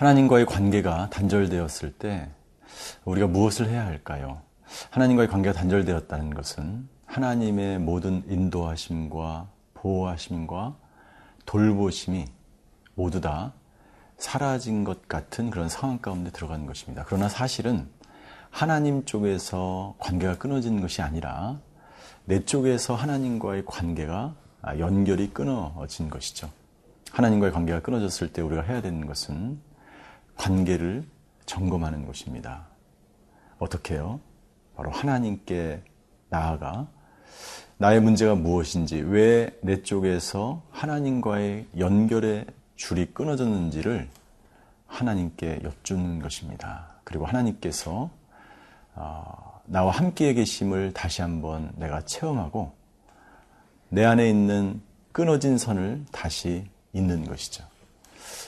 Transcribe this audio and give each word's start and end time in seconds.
하나님과의 0.00 0.46
관계가 0.46 1.10
단절되었을 1.10 1.92
때 1.92 2.30
우리가 3.04 3.26
무엇을 3.26 3.68
해야 3.68 3.84
할까요? 3.84 4.40
하나님과의 4.88 5.28
관계가 5.28 5.52
단절되었다는 5.52 6.32
것은 6.32 6.88
하나님의 7.04 7.80
모든 7.80 8.24
인도하심과 8.26 9.48
보호하심과 9.74 10.74
돌보심이 11.44 12.24
모두 12.94 13.20
다 13.20 13.52
사라진 14.16 14.84
것 14.84 15.06
같은 15.06 15.50
그런 15.50 15.68
상황 15.68 15.98
가운데 15.98 16.30
들어가는 16.30 16.64
것입니다. 16.64 17.04
그러나 17.06 17.28
사실은 17.28 17.86
하나님 18.48 19.04
쪽에서 19.04 19.96
관계가 19.98 20.38
끊어진 20.38 20.80
것이 20.80 21.02
아니라 21.02 21.60
내 22.24 22.42
쪽에서 22.46 22.94
하나님과의 22.94 23.64
관계가 23.66 24.34
연결이 24.78 25.28
끊어진 25.28 26.08
것이죠. 26.08 26.48
하나님과의 27.12 27.52
관계가 27.52 27.80
끊어졌을 27.80 28.32
때 28.32 28.40
우리가 28.40 28.62
해야 28.62 28.80
되는 28.80 29.06
것은 29.06 29.68
관계를 30.40 31.04
점검하는 31.44 32.06
것입니다. 32.06 32.66
어떻게요? 33.58 34.20
바로 34.74 34.90
하나님께 34.90 35.82
나아가 36.30 36.88
나의 37.76 38.00
문제가 38.00 38.34
무엇인지, 38.34 38.96
왜 39.00 39.50
내 39.62 39.82
쪽에서 39.82 40.62
하나님과의 40.70 41.66
연결의 41.78 42.46
줄이 42.76 43.06
끊어졌는지를 43.12 44.08
하나님께 44.86 45.60
여쭙는 45.62 46.20
것입니다. 46.20 46.86
그리고 47.04 47.26
하나님께서 47.26 48.10
어, 48.94 49.60
나와 49.66 49.92
함께 49.92 50.32
계심을 50.32 50.92
다시 50.94 51.20
한번 51.20 51.70
내가 51.76 52.02
체험하고 52.06 52.72
내 53.90 54.04
안에 54.04 54.28
있는 54.28 54.80
끊어진 55.12 55.58
선을 55.58 56.06
다시 56.10 56.64
잇는 56.94 57.26
것이죠. 57.26 57.64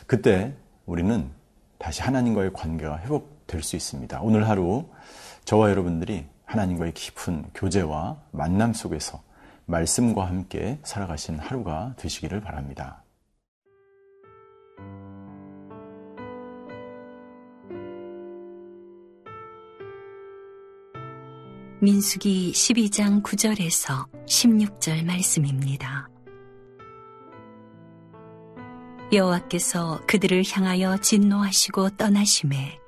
그때 0.07 0.55
우리는 0.87 1.31
다시 1.83 2.01
하나님과의 2.01 2.53
관계가 2.53 3.01
회복될 3.01 3.61
수 3.61 3.75
있습니다. 3.75 4.21
오늘 4.23 4.49
하루 4.49 4.89
저와 5.45 5.69
여러분들이 5.69 6.27
하나님과의 6.45 6.95
깊은 6.95 7.47
교제와 7.55 8.23
만남 8.31 8.73
속에서 8.73 9.21
말씀과 9.67 10.27
함께 10.27 10.79
살아가신 10.85 11.41
하루가 11.41 11.95
되시기를 11.97 12.41
바랍니다. 12.41 13.03
민수기 21.81 22.53
12장 22.53 23.25
9절에서 23.25 24.07
16절 24.27 25.05
말씀입니다. 25.05 26.12
여호와께서 29.13 30.01
그들을 30.07 30.43
향하여 30.51 30.97
진노하시고 30.97 31.91
떠나심에 31.99 32.79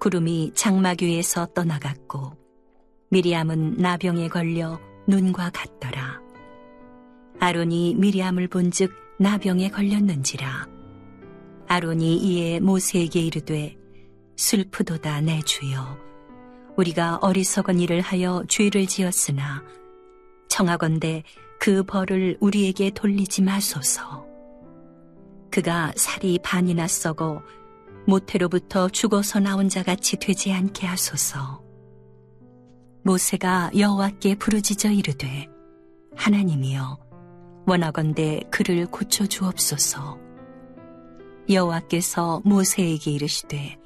구름이 0.00 0.52
장막 0.54 1.02
위에서 1.02 1.46
떠나갔고 1.46 2.32
미리암은 3.10 3.76
나병에 3.76 4.28
걸려 4.28 4.80
눈과 5.06 5.50
같더라. 5.50 6.20
아론이 7.38 7.96
미리암을 7.96 8.48
본즉 8.48 8.94
나병에 9.18 9.68
걸렸는지라. 9.68 10.68
아론이 11.68 12.16
이에 12.16 12.60
모세에게 12.60 13.20
이르되 13.20 13.76
슬프도다 14.36 15.20
내 15.20 15.40
주여 15.42 15.98
우리가 16.76 17.18
어리석은 17.20 17.78
일을 17.78 18.00
하여 18.00 18.42
죄를 18.48 18.86
지었으나 18.86 19.62
청하건대 20.48 21.24
그 21.58 21.82
벌을 21.84 22.38
우리에게 22.40 22.90
돌리지 22.90 23.42
마소서. 23.42 24.33
그가 25.54 25.92
살이 25.94 26.36
반이나 26.42 26.88
썩어 26.88 27.40
모태로부터 28.08 28.88
죽어서 28.88 29.38
나온 29.38 29.68
자 29.68 29.84
같이 29.84 30.16
되지 30.16 30.52
않게 30.52 30.84
하소서. 30.84 31.62
모세가 33.04 33.70
여호와께 33.78 34.34
부르짖어 34.34 34.90
이르되 34.90 35.46
하나님이여 36.16 36.98
원하건대 37.68 38.42
그를 38.50 38.86
고쳐 38.86 39.26
주옵소서. 39.26 40.18
여호와께서 41.48 42.42
모세에게 42.44 43.12
이르시되 43.12 43.78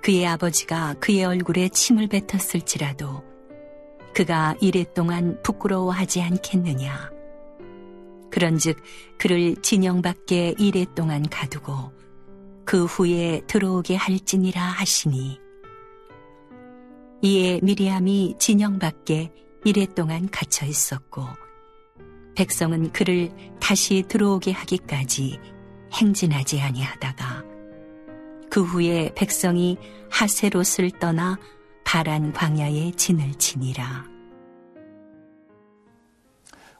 그의 0.00 0.28
아버지가 0.28 0.94
그의 1.00 1.24
얼굴에 1.24 1.70
침을 1.70 2.06
뱉었을지라도 2.06 3.24
그가 4.14 4.54
이랫 4.60 4.94
동안 4.94 5.42
부끄러워하지 5.42 6.22
않겠느냐. 6.22 7.13
그런즉 8.34 8.82
그를 9.16 9.54
진영 9.62 10.02
밖에 10.02 10.56
이랫동안 10.58 11.22
가두고 11.22 11.92
그 12.64 12.84
후에 12.84 13.42
들어오게 13.46 13.94
할지니라 13.94 14.60
하시니 14.60 15.38
이에 17.22 17.60
미리암이 17.62 18.34
진영 18.40 18.80
밖에 18.80 19.30
이랫동안 19.64 20.28
갇혀 20.28 20.66
있었고 20.66 21.22
백성은 22.34 22.90
그를 22.90 23.30
다시 23.60 24.02
들어오게 24.08 24.50
하기까지 24.50 25.38
행진하지 25.92 26.60
아니하다가 26.60 27.44
그 28.50 28.64
후에 28.64 29.12
백성이 29.14 29.76
하세롯을 30.10 30.90
떠나 30.98 31.38
바란 31.84 32.32
광야에 32.32 32.90
진을 32.96 33.34
치니라. 33.34 34.13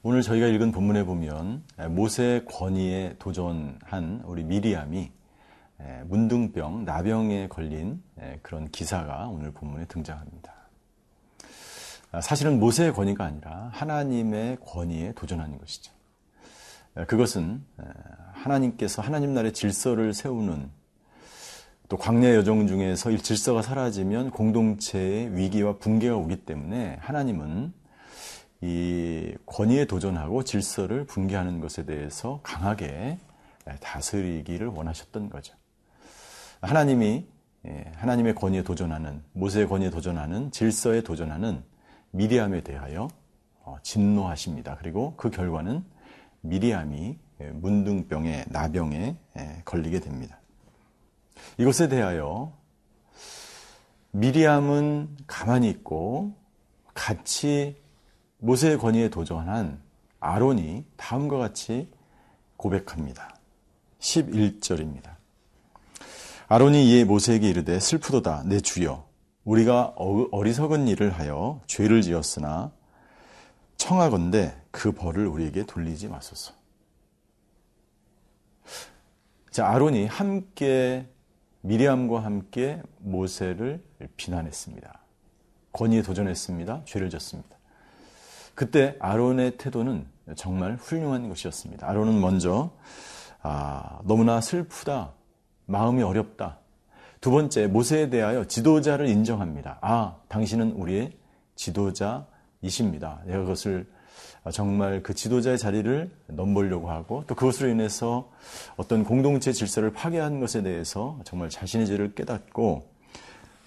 오늘 0.06 0.20
저희가 0.20 0.48
읽은 0.48 0.70
본문에 0.70 1.04
보면 1.04 1.64
모세 1.88 2.44
권위에 2.46 3.16
도전한 3.18 4.20
우리 4.26 4.44
미리암이 4.44 5.10
문둥병, 6.04 6.84
나병에 6.84 7.48
걸린 7.48 8.02
그런 8.42 8.70
기사가 8.70 9.28
오늘 9.28 9.50
본문에 9.52 9.86
등장합니다. 9.86 10.52
아, 12.12 12.20
사실은 12.20 12.60
모세의 12.60 12.92
권위가 12.92 13.24
아니라 13.24 13.70
하나님의 13.72 14.58
권위에 14.60 15.12
도전하는 15.12 15.56
것이죠. 15.56 15.90
그것은 17.06 17.64
하나님께서 18.34 19.00
하나님 19.00 19.32
나라의 19.32 19.54
질서를 19.54 20.12
세우는 20.12 20.68
또 21.88 21.96
광야 21.96 22.34
여정 22.34 22.66
중에서 22.66 23.10
이 23.10 23.16
질서가 23.16 23.62
사라지면 23.62 24.32
공동체의 24.32 25.34
위기와 25.34 25.78
붕괴가 25.78 26.14
오기 26.14 26.44
때문에 26.44 26.98
하나님은 27.00 27.72
이 28.64 29.36
권위에 29.44 29.84
도전하고 29.84 30.42
질서를 30.42 31.04
붕괴하는 31.04 31.60
것에 31.60 31.84
대해서 31.84 32.40
강하게 32.42 33.18
다스리기를 33.80 34.68
원하셨던 34.68 35.28
거죠. 35.28 35.54
하나님이 36.62 37.26
예, 37.66 37.92
하나님의 37.96 38.34
권위에 38.34 38.62
도전하는 38.62 39.22
모세의 39.32 39.68
권위에 39.68 39.90
도전하는 39.90 40.50
질서에 40.50 41.02
도전하는 41.02 41.62
미리암에 42.12 42.62
대하여 42.62 43.08
어, 43.60 43.76
진노하십니다. 43.82 44.76
그리고 44.80 45.14
그 45.16 45.30
결과는 45.30 45.84
미리암이 46.40 47.18
예, 47.42 47.44
문둥병에 47.44 48.46
나병에 48.48 49.16
예, 49.36 49.62
걸리게 49.66 50.00
됩니다. 50.00 50.40
이것에 51.58 51.88
대하여 51.88 52.56
미리암은 54.12 55.18
가만히 55.26 55.68
있고 55.68 56.34
같이 56.94 57.83
모세의 58.44 58.76
권위에 58.76 59.08
도전한 59.08 59.80
아론이 60.20 60.84
다음과 60.98 61.38
같이 61.38 61.90
고백합니다. 62.58 63.34
11절입니다. 64.00 65.14
아론이 66.48 66.90
이에 66.90 67.04
모세에게 67.04 67.48
이르되 67.48 67.80
슬프도다 67.80 68.42
내 68.44 68.60
주여 68.60 69.08
우리가 69.44 69.94
어리석은 70.30 70.88
일을 70.88 71.10
하여 71.10 71.62
죄를 71.66 72.02
지었으나 72.02 72.70
청하건대 73.78 74.54
그 74.70 74.92
벌을 74.92 75.26
우리에게 75.26 75.64
돌리지 75.64 76.08
마소서. 76.08 76.52
자, 79.50 79.68
아론이 79.68 80.06
함께 80.06 81.08
미리암과 81.62 82.22
함께 82.22 82.82
모세를 82.98 83.82
비난했습니다. 84.18 85.00
권위에 85.72 86.02
도전했습니다. 86.02 86.82
죄를 86.84 87.08
졌습니다. 87.08 87.53
그때 88.54 88.96
아론의 89.00 89.56
태도는 89.58 90.06
정말 90.36 90.76
훌륭한 90.76 91.28
것이었습니다. 91.28 91.88
아론은 91.88 92.20
먼저 92.20 92.70
아, 93.42 94.00
너무나 94.04 94.40
슬프다. 94.40 95.12
마음이 95.66 96.02
어렵다. 96.02 96.58
두 97.20 97.30
번째, 97.30 97.66
모세에 97.66 98.10
대하여 98.10 98.44
지도자를 98.44 99.08
인정합니다. 99.08 99.78
아, 99.80 100.16
당신은 100.28 100.72
우리의 100.72 101.12
지도자이십니다. 101.56 103.22
내가 103.26 103.40
그것을 103.40 103.86
정말 104.52 105.02
그 105.02 105.14
지도자의 105.14 105.58
자리를 105.58 106.10
넘보려고 106.28 106.90
하고 106.90 107.24
또 107.26 107.34
그것으로 107.34 107.70
인해서 107.70 108.30
어떤 108.76 109.04
공동체 109.04 109.52
질서를 109.52 109.92
파괴한 109.92 110.40
것에 110.40 110.62
대해서 110.62 111.18
정말 111.24 111.48
자신의 111.48 111.86
죄를 111.86 112.14
깨닫고 112.14 112.93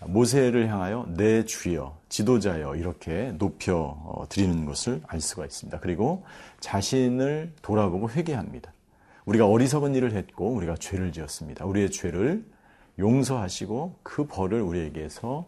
모세를 0.06 0.68
향하여 0.70 1.06
내 1.16 1.44
주여, 1.46 1.98
지도자여 2.10 2.76
이렇게 2.76 3.34
높여 3.38 4.28
드리는 4.30 4.66
것을 4.66 5.02
알 5.08 5.20
수가 5.20 5.46
있습니다. 5.46 5.80
그리고 5.80 6.24
자신을 6.60 7.54
돌아보고 7.62 8.10
회개합니다. 8.10 8.72
우리가 9.26 9.48
어리석은 9.48 9.96
일을 9.96 10.14
했고 10.14 10.52
우리가 10.54 10.76
죄를 10.76 11.12
지었습니다. 11.12 11.66
우리의 11.66 11.92
죄를 11.92 12.46
용서하시고 13.00 13.96
그 14.04 14.26
벌을 14.26 14.62
우리에게서 14.62 15.46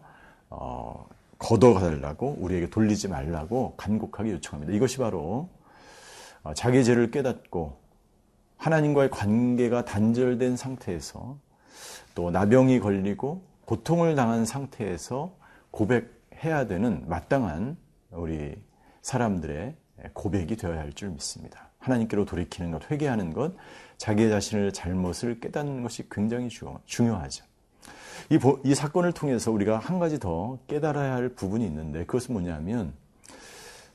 어, 0.49 1.07
걷어가달라고 1.37 2.37
우리에게 2.39 2.69
돌리지 2.69 3.07
말라고 3.07 3.75
간곡하게 3.77 4.31
요청합니다. 4.31 4.75
이것이 4.75 4.97
바로 4.97 5.47
어, 6.43 6.53
자기 6.53 6.83
죄를 6.83 7.11
깨닫고 7.11 7.77
하나님과의 8.57 9.09
관계가 9.09 9.85
단절된 9.85 10.57
상태에서 10.57 11.37
또 12.13 12.31
나병이 12.31 12.81
걸리고 12.81 13.41
고통을 13.69 14.15
당한 14.15 14.45
상태에서 14.45 15.35
고백해야 15.69 16.65
되는 16.65 17.07
마땅한 17.07 17.77
우리 18.09 18.55
사람들의 19.03 19.75
고백이 20.13 20.55
되어야 20.55 20.79
할 20.79 20.91
줄 20.93 21.09
믿습니다. 21.09 21.69
하나님께로 21.77 22.25
돌이키는 22.25 22.71
것, 22.71 22.89
회개하는 22.89 23.31
것, 23.31 23.53
자기 23.97 24.27
자신의 24.27 24.73
잘못을 24.73 25.39
깨닫는 25.39 25.83
것이 25.83 26.09
굉장히 26.09 26.49
중요하죠. 26.85 27.45
이, 28.31 28.39
이 28.63 28.73
사건을 28.73 29.11
통해서 29.11 29.51
우리가 29.51 29.77
한 29.77 29.99
가지 29.99 30.17
더 30.17 30.57
깨달아야 30.67 31.13
할 31.13 31.29
부분이 31.29 31.63
있는데 31.67 32.05
그것은 32.07 32.33
뭐냐면 32.33 32.93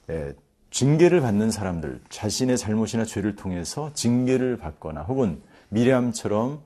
예, 0.09 0.35
징계를 0.71 1.21
받는 1.21 1.50
사람들, 1.50 2.00
자신의 2.11 2.59
잘못이나 2.59 3.05
죄를 3.05 3.35
통해서 3.35 3.93
징계를 3.93 4.56
받거나 4.56 5.03
혹은 5.03 5.43
미리암처럼 5.70 6.62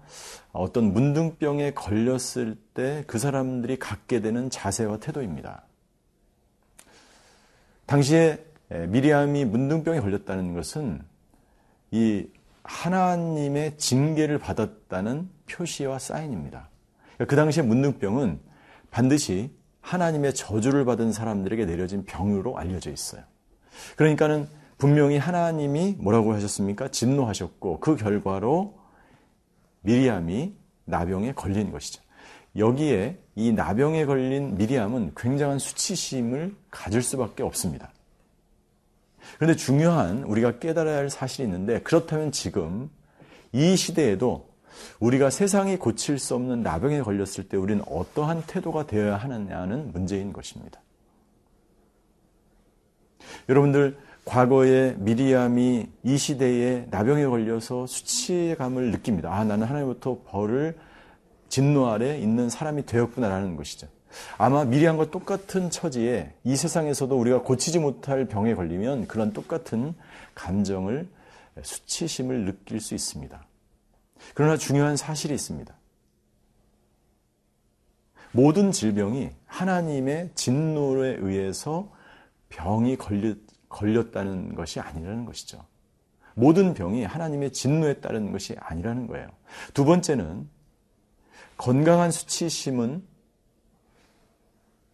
어떤 0.52 0.92
문둥병에 0.92 1.72
걸렸을 1.74 2.56
때 2.74 3.04
그 3.06 3.18
사람들이 3.18 3.78
갖게 3.78 4.20
되는 4.20 4.50
자세와 4.50 4.98
태도입니다. 4.98 5.64
당시에 7.86 8.44
미리암이 8.68 9.46
문둥병에 9.46 10.00
걸렸다는 10.00 10.54
것은 10.54 11.02
이 11.90 12.28
하나님의 12.62 13.78
징계를 13.78 14.38
받았다는 14.38 15.28
표시와 15.50 15.98
사인입니다. 15.98 16.68
그 17.26 17.34
당시에 17.34 17.62
문둥병은 17.62 18.38
반드시 18.90 19.50
하나님의 19.80 20.34
저주를 20.34 20.84
받은 20.84 21.12
사람들에게 21.12 21.64
내려진 21.64 22.04
병으로 22.04 22.58
알려져 22.58 22.90
있어요. 22.90 23.22
그러니까는 23.96 24.48
분명히 24.76 25.16
하나님이 25.16 25.96
뭐라고 25.98 26.34
하셨습니까? 26.34 26.88
진노하셨고 26.88 27.80
그 27.80 27.96
결과로 27.96 28.77
미리암이 29.82 30.54
나병에 30.84 31.32
걸린 31.32 31.70
것이죠. 31.70 32.02
여기에 32.56 33.18
이 33.36 33.52
나병에 33.52 34.06
걸린 34.06 34.56
미리암은 34.56 35.12
굉장한 35.16 35.58
수치심을 35.58 36.54
가질 36.70 37.02
수밖에 37.02 37.42
없습니다. 37.42 37.92
그런데 39.36 39.56
중요한 39.56 40.22
우리가 40.24 40.58
깨달아야 40.58 40.96
할 40.96 41.10
사실이 41.10 41.44
있는데 41.44 41.80
그렇다면 41.80 42.32
지금 42.32 42.90
이 43.52 43.76
시대에도 43.76 44.48
우리가 45.00 45.30
세상이 45.30 45.76
고칠 45.76 46.18
수 46.18 46.34
없는 46.34 46.62
나병에 46.62 47.02
걸렸을 47.02 47.48
때 47.48 47.56
우리는 47.56 47.82
어떠한 47.86 48.44
태도가 48.46 48.86
되어야 48.86 49.16
하느냐는 49.16 49.92
문제인 49.92 50.32
것입니다. 50.32 50.80
여러분들 53.48 53.98
과거에 54.28 54.94
미리암이 54.98 55.86
이 56.02 56.18
시대에 56.18 56.86
나병에 56.90 57.24
걸려서 57.24 57.86
수치감을 57.86 58.90
느낍니다. 58.90 59.32
아, 59.32 59.42
나는 59.42 59.66
하나님부터 59.66 60.18
벌을 60.26 60.76
진노 61.48 61.88
아래 61.88 62.18
있는 62.18 62.50
사람이 62.50 62.84
되었구나라는 62.84 63.56
것이죠. 63.56 63.88
아마 64.36 64.66
미리암과 64.66 65.10
똑같은 65.10 65.70
처지에 65.70 66.34
이 66.44 66.56
세상에서도 66.56 67.18
우리가 67.18 67.40
고치지 67.40 67.78
못할 67.78 68.26
병에 68.26 68.54
걸리면 68.54 69.06
그런 69.06 69.32
똑같은 69.32 69.94
감정을 70.34 71.08
수치심을 71.62 72.44
느낄 72.44 72.82
수 72.82 72.94
있습니다. 72.94 73.46
그러나 74.34 74.58
중요한 74.58 74.98
사실이 74.98 75.32
있습니다. 75.34 75.74
모든 78.32 78.72
질병이 78.72 79.30
하나님의 79.46 80.32
진노에 80.34 81.16
의해서 81.20 81.90
병이 82.50 82.96
걸렸, 82.96 83.38
걸렸다는 83.68 84.54
것이 84.54 84.80
아니라는 84.80 85.24
것이죠. 85.24 85.64
모든 86.34 86.74
병이 86.74 87.04
하나님의 87.04 87.52
진노에 87.52 87.94
따른 87.94 88.32
것이 88.32 88.54
아니라는 88.58 89.06
거예요. 89.06 89.28
두 89.74 89.84
번째는 89.84 90.48
건강한 91.56 92.10
수치심은 92.10 93.02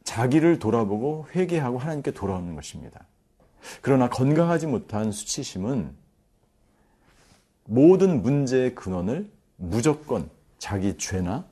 자기를 0.05 0.59
돌아보고 0.59 1.27
회개하고 1.35 1.79
하나님께 1.79 2.13
돌아오는 2.13 2.55
것입니다. 2.55 3.07
그러나 3.81 4.09
건강하지 4.09 4.67
못한 4.67 5.13
수치심은 5.13 5.95
모든 7.67 8.23
문제의 8.23 8.75
근원을 8.75 9.31
무조건 9.57 10.31
자기 10.59 10.97
죄나 10.97 11.47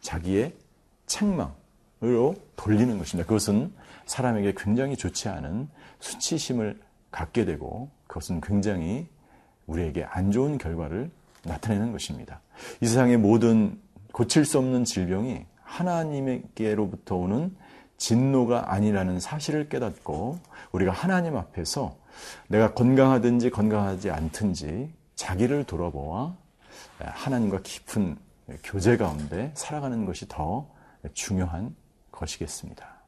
자기의 0.00 0.54
책망 1.06 1.54
으로 2.02 2.36
돌리는 2.56 2.96
것입니다. 2.98 3.26
그것은 3.26 3.72
사람에게 4.06 4.54
굉장히 4.56 4.96
좋지 4.96 5.28
않은 5.28 5.68
수치심을 5.98 6.80
갖게 7.10 7.44
되고 7.44 7.90
그것은 8.06 8.40
굉장히 8.40 9.08
우리에게 9.66 10.04
안 10.04 10.30
좋은 10.30 10.58
결과를 10.58 11.10
나타내는 11.44 11.92
것입니다. 11.92 12.40
이 12.80 12.86
세상의 12.86 13.16
모든 13.16 13.80
고칠 14.12 14.44
수 14.44 14.58
없는 14.58 14.84
질병이 14.84 15.44
하나님께로부터 15.62 17.16
오는 17.16 17.54
진노가 17.96 18.72
아니라는 18.72 19.18
사실을 19.18 19.68
깨닫고 19.68 20.38
우리가 20.72 20.92
하나님 20.92 21.36
앞에서 21.36 21.96
내가 22.48 22.74
건강하든지 22.74 23.50
건강하지 23.50 24.10
않든지 24.10 24.92
자기를 25.16 25.64
돌아보아 25.64 26.34
하나님과 26.98 27.60
깊은 27.62 28.16
교제 28.62 28.96
가운데 28.96 29.50
살아가는 29.54 30.04
것이 30.04 30.26
더 30.28 30.68
중요한 31.12 31.74
것이겠습니다. 32.18 32.98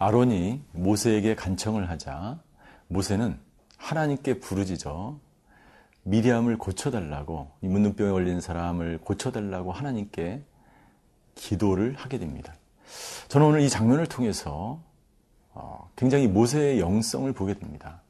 아론이 0.00 0.62
모세에게 0.72 1.34
간청을 1.34 1.90
하자 1.90 2.40
모세는 2.86 3.38
하나님께 3.76 4.38
부르짖어 4.38 5.18
미리암을 6.04 6.56
고쳐달라고 6.56 7.50
이 7.60 7.68
문둥병에 7.68 8.12
걸린 8.12 8.40
사람을 8.40 8.98
고쳐달라고 8.98 9.72
하나님께 9.72 10.42
기도를 11.34 11.94
하게 11.94 12.18
됩니다. 12.18 12.54
저는 13.28 13.46
오늘 13.46 13.60
이 13.60 13.68
장면을 13.68 14.06
통해서 14.06 14.80
어, 15.52 15.90
굉장히 15.96 16.26
모세의 16.26 16.80
영성을 16.80 17.30
보게 17.32 17.54
됩니다. 17.54 18.02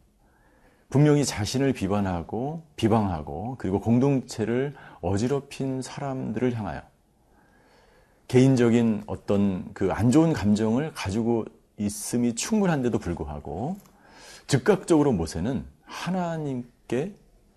분명히 0.90 1.24
자신을 1.24 1.72
비판하고 1.72 2.62
비방하고 2.76 3.56
그리고 3.58 3.80
공동체를 3.80 4.74
어지럽힌 5.00 5.82
사람들을 5.82 6.54
향하여 6.56 6.82
개인적인 8.28 9.04
어떤 9.06 9.72
그 9.74 9.90
안 9.92 10.10
좋은 10.10 10.32
감정을 10.32 10.92
가지고 10.92 11.44
있음이 11.78 12.34
충분한데도 12.34 12.98
불구하고 12.98 13.76
즉각적으로 14.46 15.12
모세는 15.12 15.64
하나님께 15.84 17.14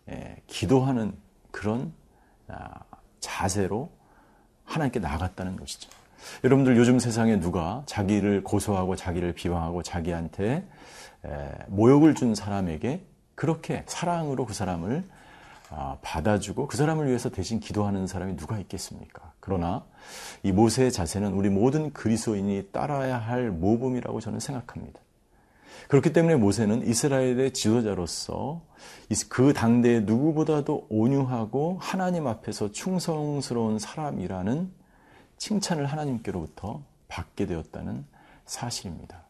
예, 0.09 0.41
기도하는 0.47 1.13
그런 1.51 1.93
아, 2.47 2.69
자세로 3.19 3.89
하나님께 4.65 4.99
나아갔다는 4.99 5.55
것이죠. 5.57 5.89
여러분들 6.43 6.77
요즘 6.77 6.99
세상에 6.99 7.39
누가 7.39 7.83
자기를 7.85 8.43
고소하고 8.43 8.95
자기를 8.95 9.33
비방하고 9.33 9.83
자기한테 9.83 10.65
모욕을 11.67 12.15
준 12.15 12.35
사람에게 12.35 13.05
그렇게 13.35 13.83
사랑으로 13.87 14.45
그 14.45 14.53
사람을 14.53 15.03
아, 15.73 15.97
받아주고 16.01 16.67
그 16.67 16.75
사람을 16.75 17.07
위해서 17.07 17.29
대신 17.29 17.61
기도하는 17.61 18.05
사람이 18.05 18.35
누가 18.35 18.59
있겠습니까? 18.59 19.31
그러나 19.39 19.85
이 20.43 20.51
모세의 20.51 20.91
자세는 20.91 21.31
우리 21.31 21.49
모든 21.49 21.93
그리스도인이 21.93 22.67
따라야 22.73 23.17
할 23.17 23.51
모범이라고 23.51 24.19
저는 24.19 24.41
생각합니다. 24.41 24.99
그렇기 25.87 26.11
때문에 26.11 26.35
모세는 26.35 26.87
이스라엘의 26.87 27.51
지도자로서 27.53 28.61
그 29.29 29.53
당대의 29.53 30.03
누구보다도 30.03 30.87
온유하고 30.89 31.77
하나님 31.81 32.27
앞에서 32.27 32.71
충성스러운 32.71 33.79
사람이라는 33.79 34.71
칭찬을 35.41 35.87
하나님께로부터 35.87 36.83
받게 37.07 37.47
되었다는 37.47 38.05
사실입니다. 38.45 39.23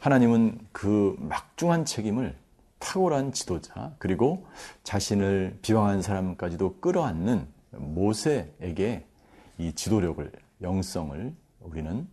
하나님은 0.00 0.58
그 0.72 1.14
막중한 1.18 1.84
책임을 1.84 2.34
탁월한 2.78 3.32
지도자 3.32 3.92
그리고 3.98 4.46
자신을 4.82 5.58
비방한 5.60 6.00
사람까지도 6.00 6.80
끌어안는 6.80 7.46
모세에게 7.72 9.06
이 9.58 9.72
지도력을 9.74 10.32
영성을 10.62 11.34
우리는 11.60 12.08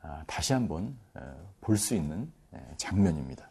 아, 0.00 0.24
다시 0.26 0.54
한번 0.54 0.96
볼 1.60 1.76
수 1.76 1.94
있는 1.94 2.32
장면입니다. 2.78 3.50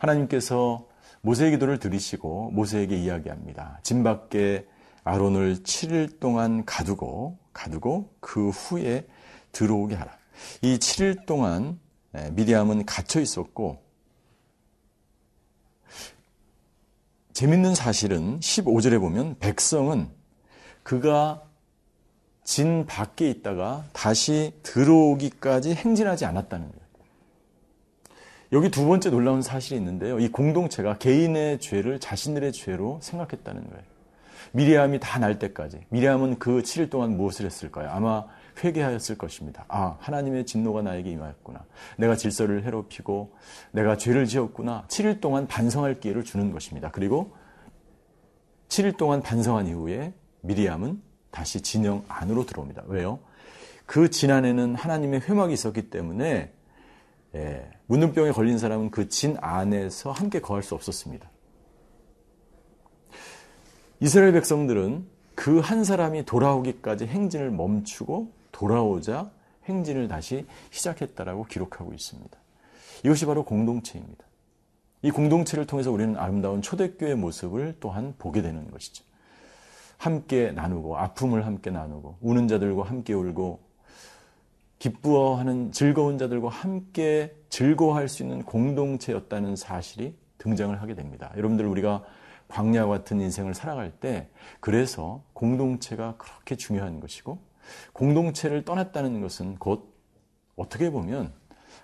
하나님께서 0.00 0.86
모세의 1.22 1.52
기도를 1.52 1.78
들으시고 1.78 2.50
모세에게 2.50 2.94
이야기합니다. 2.94 3.80
진 3.82 4.02
밖에 4.02 4.66
아론을 5.10 5.64
7일 5.64 6.20
동안 6.20 6.64
가두고 6.64 7.36
가두고 7.52 8.14
그 8.20 8.50
후에 8.50 9.08
들어오게 9.50 9.96
하라. 9.96 10.16
이 10.62 10.78
7일 10.78 11.26
동안 11.26 11.80
예, 12.16 12.30
미리암은 12.30 12.86
갇혀 12.86 13.20
있었고 13.20 13.82
재밌는 17.32 17.74
사실은 17.74 18.38
15절에 18.38 19.00
보면 19.00 19.36
백성은 19.40 20.08
그가 20.84 21.42
진 22.44 22.86
밖에 22.86 23.28
있다가 23.30 23.84
다시 23.92 24.52
들어오기까지 24.62 25.74
행진하지 25.74 26.24
않았다는 26.24 26.68
거예요. 26.70 26.80
여기 28.52 28.70
두 28.70 28.86
번째 28.86 29.10
놀라운 29.10 29.42
사실이 29.42 29.76
있는데요. 29.76 30.20
이 30.20 30.28
공동체가 30.28 30.98
개인의 30.98 31.58
죄를 31.58 31.98
자신들의 31.98 32.52
죄로 32.52 33.00
생각했다는 33.02 33.70
거예요. 33.70 33.89
미리암이 34.52 35.00
다 35.00 35.18
날 35.18 35.38
때까지. 35.38 35.80
미리암은 35.90 36.38
그 36.38 36.62
7일 36.62 36.90
동안 36.90 37.16
무엇을 37.16 37.46
했을까요? 37.46 37.90
아마 37.90 38.24
회개하였을 38.62 39.16
것입니다. 39.18 39.64
아, 39.68 39.96
하나님의 40.00 40.46
진노가 40.46 40.82
나에게 40.82 41.10
임하였구나. 41.10 41.64
내가 41.98 42.16
질서를 42.16 42.64
해롭히고 42.64 43.34
내가 43.72 43.96
죄를 43.96 44.26
지었구나. 44.26 44.84
7일 44.88 45.20
동안 45.20 45.46
반성할 45.46 46.00
기회를 46.00 46.24
주는 46.24 46.50
것입니다. 46.52 46.90
그리고 46.90 47.34
7일 48.68 48.96
동안 48.96 49.22
반성한 49.22 49.66
이후에 49.66 50.12
미리암은 50.42 51.02
다시 51.30 51.60
진영 51.60 52.04
안으로 52.08 52.44
들어옵니다. 52.46 52.84
왜요? 52.86 53.18
그 53.86 54.10
진안에는 54.10 54.74
하나님의 54.74 55.20
회막이 55.28 55.52
있었기 55.52 55.90
때문에 55.90 56.52
예, 57.34 57.70
문둥병에 57.86 58.32
걸린 58.32 58.58
사람은 58.58 58.90
그 58.90 59.08
진 59.08 59.36
안에서 59.40 60.12
함께 60.12 60.40
거할 60.40 60.62
수 60.62 60.74
없었습니다. 60.74 61.28
이스라엘 64.00 64.32
백성들은 64.32 65.06
그 65.34 65.60
한 65.60 65.84
사람이 65.84 66.24
돌아오기까지 66.26 67.06
행진을 67.06 67.50
멈추고 67.50 68.30
돌아오자 68.52 69.30
행진을 69.66 70.08
다시 70.08 70.46
시작했다라고 70.70 71.44
기록하고 71.44 71.92
있습니다. 71.94 72.38
이것이 73.04 73.24
바로 73.24 73.44
공동체입니다. 73.44 74.24
이 75.02 75.10
공동체를 75.10 75.66
통해서 75.66 75.90
우리는 75.90 76.16
아름다운 76.16 76.60
초대교회 76.60 77.14
모습을 77.14 77.76
또한 77.80 78.14
보게 78.18 78.42
되는 78.42 78.70
것이죠. 78.70 79.04
함께 79.96 80.50
나누고 80.52 80.98
아픔을 80.98 81.46
함께 81.46 81.70
나누고 81.70 82.18
우는 82.20 82.48
자들과 82.48 82.84
함께 82.84 83.14
울고 83.14 83.60
기뻐하는 84.78 85.72
즐거운 85.72 86.18
자들과 86.18 86.48
함께 86.48 87.34
즐거워할 87.48 88.08
수 88.08 88.22
있는 88.22 88.42
공동체였다는 88.42 89.56
사실이 89.56 90.14
등장을 90.38 90.80
하게 90.80 90.94
됩니다. 90.94 91.32
여러분들 91.36 91.66
우리가 91.66 92.02
광야 92.50 92.86
같은 92.86 93.20
인생을 93.20 93.54
살아갈 93.54 93.90
때 93.90 94.28
그래서 94.60 95.22
공동체가 95.32 96.16
그렇게 96.18 96.56
중요한 96.56 97.00
것이고 97.00 97.38
공동체를 97.92 98.64
떠났다는 98.64 99.20
것은 99.20 99.56
곧 99.58 99.94
어떻게 100.56 100.90
보면 100.90 101.32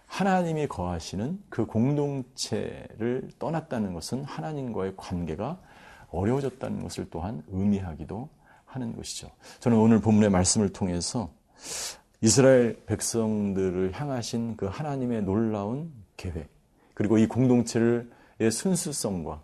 하나님이 0.07 0.67
거하시는 0.69 1.43
그 1.49 1.67
공동체를 1.67 3.31
떠났다는 3.39 3.93
것은 3.93 4.25
하나님과의 4.25 4.95
관계가 4.97 5.61
어려워졌다는 6.11 6.83
것을 6.83 7.09
또한 7.11 7.43
의미하기도 7.49 8.29
하는 8.65 8.95
것이죠. 8.95 9.31
저는 9.61 9.79
오늘 9.79 10.01
본문의 10.01 10.31
말씀을 10.31 10.73
통해서 10.73 11.31
이스라엘 12.21 12.85
백성들을 12.87 13.93
향하신 13.93 14.57
그 14.57 14.67
하나님의 14.67 15.23
놀라운 15.23 15.93
계획, 16.17 16.49
그리고 16.95 17.19
이 17.19 17.27
공동체의 17.27 18.51
순수성과 18.51 19.43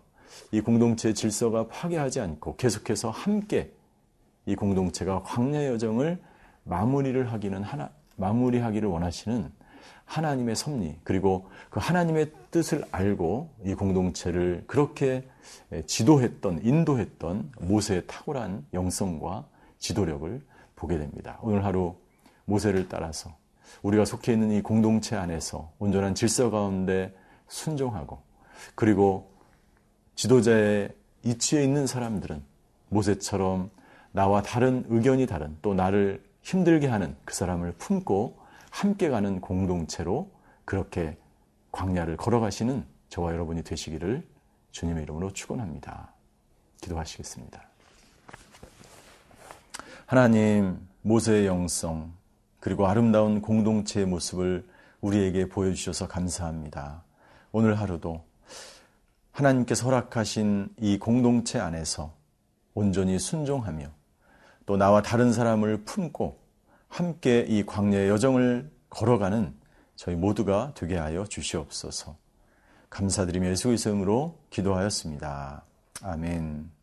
이 0.51 0.61
공동체의 0.61 1.15
질서가 1.15 1.67
파괴하지 1.67 2.19
않고 2.19 2.55
계속해서 2.55 3.09
함께 3.09 3.71
이 4.45 4.55
공동체가 4.55 5.23
광야 5.23 5.65
여정을 5.67 6.21
마무리를 6.63 7.31
하기는 7.31 7.63
하나, 7.63 7.89
마무리하기를 8.17 8.87
원하시는 8.87 9.51
하나님의 10.05 10.55
섭리 10.55 10.97
그리고 11.03 11.49
그 11.69 11.79
하나님의 11.79 12.31
뜻을 12.51 12.83
알고 12.91 13.49
이 13.65 13.73
공동체를 13.73 14.63
그렇게 14.67 15.27
지도했던 15.85 16.61
인도했던 16.63 17.51
모세의 17.61 18.03
탁월한 18.07 18.65
영성과 18.73 19.45
지도력을 19.79 20.41
보게 20.75 20.97
됩니다. 20.97 21.39
오늘 21.41 21.65
하루 21.65 21.95
모세를 22.45 22.89
따라서 22.89 23.35
우리가 23.81 24.05
속해 24.05 24.33
있는 24.33 24.51
이 24.51 24.61
공동체 24.61 25.15
안에서 25.15 25.71
온전한 25.79 26.15
질서 26.15 26.51
가운데 26.51 27.13
순종하고 27.47 28.21
그리고 28.75 29.32
지도자의 30.15 30.89
이치에 31.23 31.63
있는 31.63 31.87
사람들은 31.87 32.43
모세처럼 32.89 33.69
나와 34.11 34.41
다른 34.41 34.85
의견이 34.89 35.25
다른 35.25 35.57
또 35.61 35.73
나를 35.73 36.23
힘들게 36.41 36.87
하는 36.87 37.15
그 37.25 37.33
사람을 37.33 37.73
품고 37.73 38.37
함께 38.69 39.09
가는 39.09 39.41
공동체로 39.41 40.29
그렇게 40.65 41.17
광야를 41.71 42.17
걸어가시는 42.17 42.85
저와 43.09 43.33
여러분이 43.33 43.63
되시기를 43.63 44.23
주님의 44.71 45.03
이름으로 45.03 45.33
축원합니다. 45.33 46.13
기도하시겠습니다. 46.81 47.61
하나님 50.05 50.87
모세의 51.01 51.47
영성 51.47 52.13
그리고 52.59 52.87
아름다운 52.87 53.41
공동체의 53.41 54.05
모습을 54.05 54.67
우리에게 55.01 55.49
보여주셔서 55.49 56.07
감사합니다. 56.07 57.03
오늘 57.51 57.79
하루도 57.79 58.23
하나님께서 59.33 59.85
허락하신 59.85 60.69
이 60.79 60.97
공동체 60.97 61.59
안에서 61.59 62.13
온전히 62.73 63.19
순종하며 63.19 63.87
또 64.65 64.77
나와 64.77 65.01
다른 65.01 65.33
사람을 65.33 65.83
품고 65.83 66.39
함께 66.87 67.45
이 67.49 67.65
광야의 67.65 68.09
여정을 68.09 68.71
걸어가는 68.89 69.53
저희 69.95 70.15
모두가 70.15 70.71
되게 70.75 70.97
하여 70.97 71.25
주시옵소서. 71.25 72.15
감사드리며 72.89 73.49
예수 73.49 73.67
그리스도 73.67 73.89
이름으로 73.89 74.37
기도하였습니다. 74.51 75.63
아멘. 76.03 76.82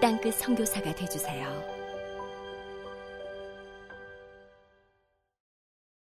땅끝 0.00 0.34
성교사가 0.34 0.94
되주세요 0.94 1.75